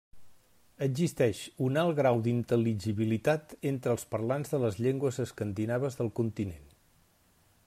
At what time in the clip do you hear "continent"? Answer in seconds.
6.23-6.79